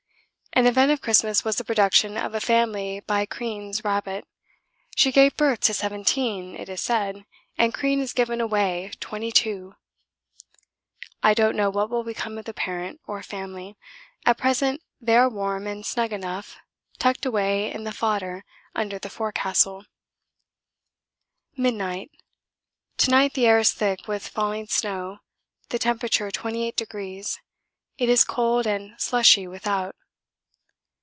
[0.53, 4.27] An event of Christmas was the production of a family by Crean's rabbit.
[4.97, 7.23] She gave birth to 17, it is said,
[7.57, 9.75] and Crean has given away 22!
[11.23, 13.77] I don't know what will become of the parent or family;
[14.25, 16.57] at present they are warm and snug enough,
[16.99, 18.43] tucked away in the fodder
[18.75, 19.85] under the forecastle.
[21.55, 22.11] Midnight.
[22.97, 25.19] To night the air is thick with falling snow;
[25.69, 27.39] the temperature 28°.
[27.97, 29.95] It is cold and slushy without.